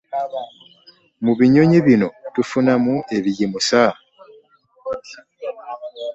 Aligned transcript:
mu 1.23 1.33
binnyonyi 1.37 1.79
bino 1.87 2.07
tufunamu 2.33 2.95
ebigimusa 3.17 3.83